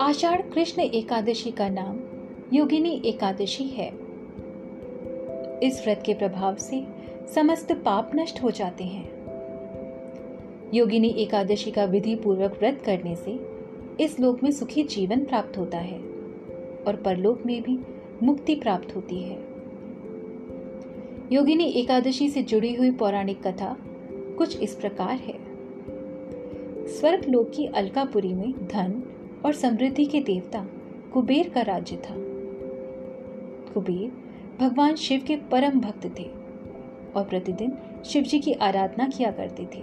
आषाढ़ 0.00 0.40
कृष्ण 0.40 0.82
एकादशी 0.82 1.50
का 1.50 1.68
नाम 1.68 2.00
योगिनी 2.52 3.02
एकादशी 3.04 3.64
है। 3.64 3.88
इस 5.62 5.82
व्रत 5.84 6.02
के 6.06 6.14
प्रभाव 6.14 6.56
से 6.56 6.84
समस्त 7.34 7.72
पाप 7.72 8.10
नष्ट 8.14 8.42
हो 8.42 8.50
जाते 8.50 8.84
हैं। 8.84 9.10
योगिनी 10.74 11.08
एकादशी 11.08 11.70
का 11.70 11.84
विधि 11.84 12.14
पूर्वक 12.14 12.52
व्रत 12.52 12.82
करने 12.86 13.16
से 13.16 13.40
इस 14.00 14.20
लोक 14.20 14.42
में 14.42 14.50
सुखी 14.50 14.82
जीवन 14.82 15.24
प्राप्त 15.24 15.58
होता 15.58 15.78
है 15.78 15.98
और 16.86 17.02
परलोक 17.04 17.42
में 17.46 17.62
भी 17.62 17.78
मुक्ति 18.22 18.54
प्राप्त 18.54 18.96
होती 18.96 19.22
है। 19.22 19.36
योगिनी 21.32 21.64
एकादशी 21.64 22.28
से 22.28 22.42
जुड़ी 22.42 22.74
हुई 22.74 22.90
पौराणिक 22.90 23.46
कथा 23.46 23.76
कुछ 24.38 24.60
इस 24.60 24.74
प्रकार 24.74 25.10
है। 25.10 25.34
स्वर्ग 26.86 27.28
लोक 27.28 27.50
की 27.50 27.66
अलकापुरी 27.66 28.34
में 28.34 28.52
धन 28.52 29.02
और 29.46 29.52
समृद्धि 29.52 30.04
के 30.04 30.20
देवता 30.20 30.66
कुबेर 31.12 31.48
का 31.48 31.62
राज्य 31.62 31.96
था। 31.96 32.14
कुबेर 33.74 34.12
भगवान 34.60 34.94
शिव 34.94 35.22
के 35.26 35.36
परम 35.36 35.80
भक्त 35.80 36.18
थे 36.18 36.30
और 37.16 37.24
प्रतिदिन 37.24 37.72
शिव 38.04 38.22
जी 38.22 38.38
की 38.38 38.52
आराधना 38.52 39.08
किया 39.08 39.30
करते 39.30 39.62
थे। 39.62 39.82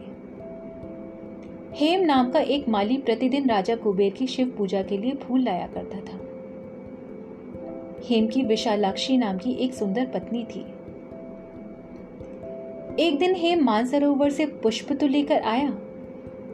हेम 1.73 2.01
नाम 2.01 2.31
का 2.31 2.39
एक 2.39 2.69
माली 2.69 2.97
प्रतिदिन 2.97 3.49
राजा 3.49 3.75
कुबेर 3.75 4.13
की 4.13 4.27
शिव 4.27 4.55
पूजा 4.57 4.81
के 4.83 4.97
लिए 4.97 5.11
फूल 5.11 5.43
लाया 5.43 5.67
करता 5.67 5.99
था। 5.99 6.19
हेम 8.05 8.27
की 8.27 8.41
विशालाक्षी 8.41 9.17
नाम 9.17 9.37
की 9.37 9.51
एक 9.51 9.73
सुंदर 9.73 10.05
पत्नी 10.05 10.43
थी। 10.43 10.65
एक 12.99 13.17
दिन 13.19 13.35
हेम 13.35 13.63
मानसरोवर 13.63 14.29
से 14.29 14.45
पुष्प 14.63 14.91
तो 14.93 15.07
लेकर 15.07 15.41
आया, 15.41 15.69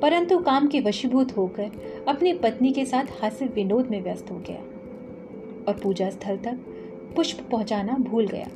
परंतु 0.01 0.37
काम 0.39 0.67
के 0.67 0.79
वशीभूत 0.79 1.35
होकर 1.37 1.71
अपनी 2.07 2.33
पत्नी 2.33 2.71
के 2.71 2.85
साथ 2.85 3.21
हास्य 3.21 3.45
विनोद 3.45 3.87
में 3.87 4.01
व्यस्त 4.03 4.31
हो 4.31 4.37
गया 4.39 4.59
और 5.67 5.79
पूजा 5.83 6.09
स्थल 6.09 6.37
तक 6.37 6.59
पुष्प 7.15 7.39
पहुंचाना 7.51 7.93
भूल 7.99 8.27
गया। 8.27 8.47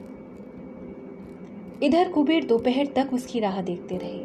इधर 1.83 2.11
कुबेर 2.11 2.45
दोपहर 2.45 2.87
तक 2.95 3.13
उसकी 3.13 3.39
राह 3.39 3.61
देखते 3.61 3.97
रहे 3.97 4.19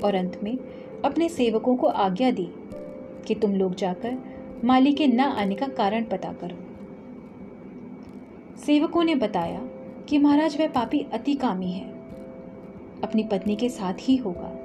और 0.00 0.14
अंत 0.14 0.38
में 0.42 0.56
अपने 1.04 1.28
सेवकों 1.28 1.76
को 1.76 1.86
आज्ञा 1.86 2.30
दी 2.30 2.48
कि 3.26 3.34
तुम 3.34 3.54
लोग 3.54 3.74
जाकर 3.74 4.16
माली 4.64 4.92
के 4.92 5.06
न 5.06 5.20
आने 5.20 5.54
का 5.54 5.66
कारण 5.68 6.04
पता 6.04 6.32
करो। 6.32 6.56
सेवकों 8.66 9.04
ने 9.04 9.14
बताया 9.14 9.60
कि 10.08 10.18
महाराज 10.18 10.60
वह 10.60 10.68
पापी 10.68 11.06
अति 11.12 11.34
कामी 11.34 11.72
है। 11.72 11.95
अपनी 13.04 13.22
पत्नी 13.22 13.56
के 13.56 13.68
साथ 13.68 13.94
ही 14.00 14.16
होगा। 14.16 14.62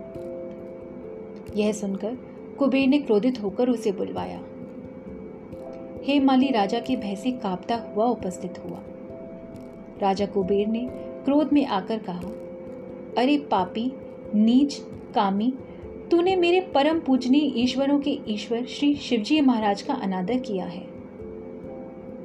यह 1.56 1.72
सुनकर 1.72 2.18
कुबेर 2.60 2.88
ने 2.88 3.00
क्रोधित 3.00 3.44
होकर 3.44 3.70
उसे 3.70 3.92
बुलवाया। 3.92 4.44
हे 6.04 6.20
माली, 6.20 6.48
राजा 6.52 6.80
के 6.80 6.96
भय 6.96 7.16
से 7.16 7.32
कांपता 7.32 7.76
हुआ 7.76 8.06
उपस्थित 8.06 8.60
हुआ। 8.60 8.80
राजा 10.02 10.26
कुबेर 10.26 10.68
ने 10.68 10.88
क्रोध 11.26 11.54
में 11.54 11.66
आकर 11.66 11.98
कहा, 11.98 12.28
अरे 13.18 13.38
पापी, 13.38 13.92
नीच, 14.36 14.82
कामी, 15.16 15.54
तूने 16.12 16.36
मेरे 16.36 16.62
परम 16.62 17.00
पूजनीय 17.00 17.60
ईश्वरों 17.60 18.00
के 18.00 18.20
ईश्वर 18.28 18.66
श्री 18.66 18.96
शिवजी 18.96 19.42
महाराज 19.42 19.82
का 19.82 19.94
अनादर 19.94 20.40
किया 20.40 20.66
है। 20.66 20.88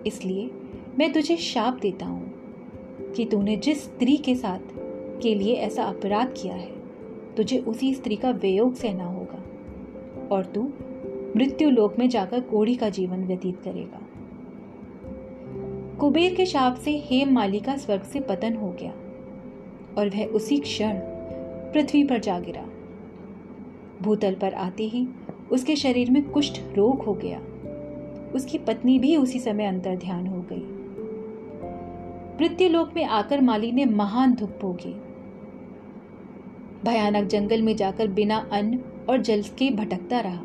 इसलिए 0.07 0.51
मैं 0.99 1.13
तुझे 1.13 1.37
शाप 1.37 1.79
देता 1.83 2.07
हूँ 2.07 2.33
कि 3.17 3.25
तूने 3.25 3.57
जिस 3.57 3.85
स्त्री 3.85 4.17
के 4.17 4.35
साथ 4.35 4.76
के 5.23 5.35
लिए 5.35 5.55
ऐसा 5.55 5.85
अपराध 5.85 6.35
किया 6.43 6.55
है। 6.55 6.77
तुझे 7.37 7.59
उसी 7.59 7.95
स्त्री 7.95 8.17
का 8.17 8.31
वियोग 8.31 8.75
सहना 8.75 9.05
होगा 9.05 9.43
और 10.37 10.45
तू 10.45 10.63
मृत्यु 11.37 11.71
लोक 11.71 11.99
में 11.99 12.09
जाकर 12.09 12.41
कोढ़ी 12.41 12.75
का 12.75 12.89
जीवन 12.89 13.25
व्यतीत 13.25 13.61
करेगा। 13.61 14.01
कुबेर 15.99 16.35
के 16.35 16.47
शाप 16.47 16.75
से 16.75 16.99
हेम 16.99 17.33
माली 17.33 17.61
का 17.61 17.77
स्वर्ग 17.77 18.03
से 18.03 18.21
पतन 18.21 18.55
हो 18.55 18.69
गया 18.69 18.93
और 19.99 20.09
वह 20.09 20.25
उसी 20.25 20.57
क्षण 20.57 20.95
पृथ्वी 21.73 22.05
पर 22.05 22.19
जा 22.19 22.41
गिरा। 22.41 22.69
भूतल 24.03 24.35
पर 24.35 24.55
आते 24.55 24.85
ही 24.85 25.09
उसके 25.53 25.77
शरीर 25.77 26.11
में 26.11 26.31
कुष्ठ 26.31 26.61
रोग 26.77 27.03
हो 27.03 27.15
गया। 27.15 27.43
उसकी 28.35 28.59
पत्नी 28.59 28.99
भी 28.99 29.17
उसी 29.17 29.39
समय 29.39 29.67
अंतर 29.67 29.97
ध्यान 29.97 30.27
हो 30.27 30.45
गई। 30.53 30.73
मृत्युलोक 32.41 32.91
में 32.97 33.05
आकर 33.05 33.41
माली 33.41 33.73
ने 33.73 33.85
महान 33.85 34.35
दुख 34.35 34.51
भोगी। 34.51 34.97
भयानक 36.87 37.25
जंगल 37.25 37.63
में 37.63 37.75
जाकर 37.77 38.09
बिना 38.09 38.37
अन्न 38.53 38.79
और 39.11 39.23
जल 39.23 39.43
के 39.59 39.71
भटकता 39.71 40.21
रहा। 40.21 40.43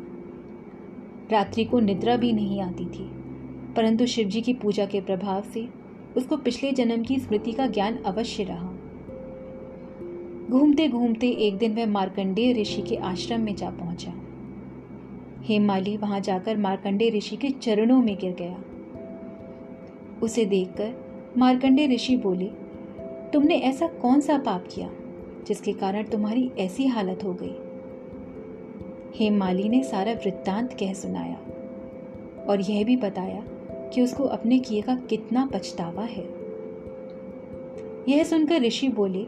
रात्रि 1.32 1.64
को 1.64 1.80
निद्रा 1.80 2.16
भी 2.16 2.32
नहीं 2.32 2.60
आती 2.60 2.84
थी, 2.84 3.04
परंतु 3.76 4.06
शिवजी 4.06 4.40
की 4.40 4.54
पूजा 4.54 4.86
के 4.86 5.00
प्रभाव 5.00 5.42
से 5.42 5.68
उसको 6.16 6.36
पिछले 6.36 6.72
जन्म 6.72 7.02
की 7.02 7.18
स्मृति 7.18 7.52
का 7.52 7.66
ज्ञान 7.66 7.96
अवश्य 7.96 8.44
रहा। 8.44 8.68
घूमते 10.50 10.88
घूमते 10.88 11.28
एक 11.28 11.56
दिन 11.58 11.74
वह 11.74 11.86
मार्कंडेय 11.86 12.52
ऋषि 12.52 12.82
के 12.82 12.96
आश्रम 12.96 13.40
में 13.40 13.54
जा 13.56 13.70
पहुँचा। 13.70 14.12
हेमाली 15.44 15.96
वहाँ 15.96 16.20
जाकर 16.20 16.56
मार्कंडेय 16.56 17.10
ऋषि 17.10 17.36
के 17.36 17.50
चरणों 17.50 18.00
में 18.02 18.16
गिर 18.16 18.34
गया। 18.38 18.62
उसे 20.22 20.44
देखकर 20.44 21.34
मार्कंडेय 21.38 21.86
ऋषि 21.86 22.16
बोले, 22.16 22.46
तुमने 23.32 23.56
ऐसा 23.60 23.86
कौन 23.86 24.20
सा 24.20 24.38
पाप 24.38 24.68
किया? 24.74 24.90
जिसके 25.48 25.72
कारण 25.72 26.02
तुम्हारी 26.02 26.50
ऐसी 26.58 26.86
हालत 26.86 27.24
हो 27.24 27.38
गई। 27.42 27.54
हेम 29.14 29.36
माली 29.36 29.68
ने 29.68 29.82
सारा 29.82 30.12
वृत्तांत 30.12 30.72
कह 30.72 30.92
सुनाया 30.92 31.38
और 32.44 32.60
यह 32.60 32.84
भी 32.84 32.96
बताया 32.96 33.44
कि 33.88 34.02
उसको 34.02 34.24
अपने 34.24 34.58
किए 34.58 34.82
का 34.82 34.96
कितना 34.96 35.50
पछतावा 35.54 36.02
है। 36.02 36.24
यह 38.08 38.24
सुनकर 38.24 38.62
ऋषि 38.62 38.88
बोले, 38.88 39.26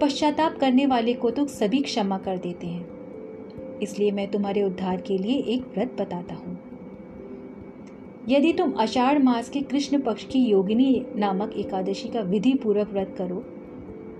पश्चाताप 0.00 0.58
करने 0.58 0.86
वाले 0.86 1.14
को 1.14 1.30
तो 1.30 1.46
सभी 1.46 1.80
क्षमा 1.80 2.18
कर 2.18 2.38
देते 2.38 2.66
हैं। 2.66 2.88
इसलिए 3.78 4.10
मैं 4.10 4.30
तुम्हारे 4.30 4.62
उद्धार 4.62 5.00
के 5.00 5.18
लिए 5.18 5.34
एक 5.34 5.62
व्रत 5.62 5.96
बताता 6.00 6.34
हूँ। 6.34 6.58
यदि 8.28 8.52
तुम 8.52 8.72
अषाढ़ 8.72 9.22
मास 9.22 9.50
के 9.50 9.60
कृष्ण 9.60 10.00
पक्ष 10.00 10.24
की 10.24 10.38
योगिनी 10.38 11.06
नामक 11.16 11.52
एकादशी 11.56 12.08
का 12.08 12.20
विधि 12.20 12.54
पूर्वक 12.54 12.88
व्रत 12.88 13.14
करो 13.18 13.44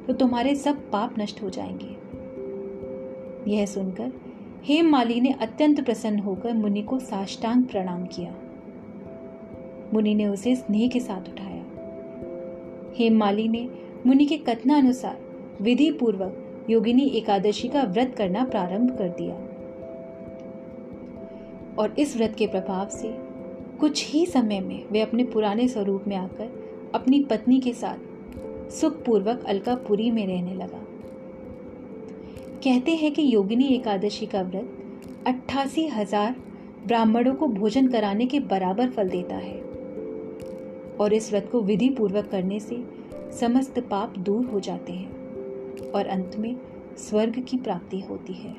तो 0.06 0.12
तुम्हारे 0.12 0.54
सब 0.54 0.90
पाप 0.90 1.14
नष्ट 1.18 1.42
हो 1.42 1.50
जाएँगे। 1.50 2.12
यह 3.50 3.66
सुनकर 3.66 4.12
हेम 4.64 4.90
माली 4.90 5.20
ने 5.20 5.32
अत्यंत 5.32 5.84
प्रसन्न 5.84 6.18
होकर 6.18 6.52
मुनि 6.52 6.82
को 6.82 6.98
साष्टांग 6.98 7.64
प्रणाम 7.64 8.06
किया। 8.06 8.34
मुनि 9.94 10.14
ने 10.14 10.26
उसे 10.26 10.56
स्नेह 10.56 10.88
के 10.88 11.00
साथ 11.00 11.28
उठाया। 11.28 11.64
हेम 12.96 13.16
माली 13.16 13.48
ने 13.48 13.68
मुनि 14.06 14.24
के 14.24 14.36
कथनानुसार 14.36 15.20
विधि 15.62 15.90
पूर्वक 15.90 16.66
योगिनी 16.70 17.02
एकादशी 17.02 17.68
का 17.68 17.82
व्रत 17.82 18.14
करना 18.18 18.44
प्रारंभ 18.44 18.98
कर 18.98 19.08
दिया। 19.08 19.34
और 21.78 21.94
इस 21.98 22.16
व्रत 22.16 22.34
के 22.38 22.46
प्रभाव 22.46 22.88
से 22.88 23.08
कुछ 23.80 24.12
ही 24.12 24.26
समय 24.26 24.60
में 24.60 24.84
वे 24.92 25.00
अपने 25.00 25.24
पुराने 25.24 25.68
स्वरूप 25.68 26.04
में 26.08 26.16
आकर 26.16 26.62
अपनी 26.94 27.20
पत्नी 27.20 27.60
के 27.60 27.72
साथ 27.72 28.11
सुखपूर्वक 28.80 29.44
अलकापुरी 29.44 30.10
में 30.10 30.26
रहने 30.26 30.54
लगा। 30.54 30.84
कहते 32.64 32.94
हैं 32.94 33.12
कि 33.12 33.22
योगिनी 33.34 33.74
एकादशी 33.74 34.26
का 34.26 34.42
व्रत 34.42 35.24
अट्ठासी 35.26 35.86
हज़ार 35.86 36.34
ब्राह्मणों 36.86 37.34
को 37.34 37.46
भोजन 37.46 37.88
कराने 37.88 38.26
के 38.26 38.40
बराबर 38.40 38.90
फल 38.90 39.08
देता 39.08 39.36
है 39.36 39.60
और 41.00 41.12
इस 41.12 41.30
व्रत 41.30 41.48
को 41.52 41.60
विधि 41.60 41.88
पूर्वक 41.88 42.28
करने 42.30 42.60
से 42.60 42.82
समस्त 43.40 43.78
पाप 43.80 44.18
दूर 44.18 44.44
हो 44.44 44.60
जाते 44.60 44.92
हैं 44.92 45.90
और 45.90 46.06
अंत 46.06 46.36
में 46.36 46.56
स्वर्ग 46.98 47.42
की 47.42 47.56
प्राप्ति 47.56 48.00
होती 48.00 48.32
है। 48.32 48.54